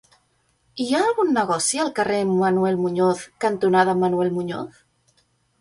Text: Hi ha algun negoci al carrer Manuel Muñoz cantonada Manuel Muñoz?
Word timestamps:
Hi 0.85 0.87
ha 0.93 1.01
algun 1.07 1.29
negoci 1.35 1.83
al 1.83 1.91
carrer 2.01 2.23
Manuel 2.31 2.81
Muñoz 2.87 3.21
cantonada 3.47 3.97
Manuel 4.03 4.37
Muñoz? 4.39 4.85